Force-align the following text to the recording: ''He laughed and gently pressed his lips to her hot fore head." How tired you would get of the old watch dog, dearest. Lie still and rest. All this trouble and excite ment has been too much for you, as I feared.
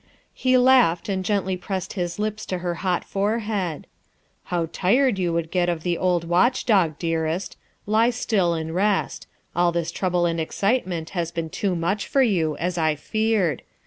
''He 0.43 0.57
laughed 0.57 1.09
and 1.09 1.23
gently 1.23 1.55
pressed 1.55 1.93
his 1.93 2.17
lips 2.17 2.43
to 2.47 2.57
her 2.65 2.73
hot 2.81 3.05
fore 3.05 3.37
head." 3.37 3.85
How 4.51 4.67
tired 4.73 5.19
you 5.19 5.31
would 5.31 5.51
get 5.51 5.69
of 5.69 5.83
the 5.83 5.95
old 5.95 6.23
watch 6.27 6.65
dog, 6.65 6.97
dearest. 6.97 7.55
Lie 7.85 8.09
still 8.09 8.55
and 8.55 8.73
rest. 8.73 9.27
All 9.55 9.71
this 9.71 9.91
trouble 9.91 10.25
and 10.25 10.41
excite 10.41 10.87
ment 10.87 11.11
has 11.11 11.29
been 11.31 11.51
too 11.51 11.75
much 11.75 12.07
for 12.07 12.23
you, 12.23 12.57
as 12.57 12.79
I 12.79 12.95
feared. 12.95 13.61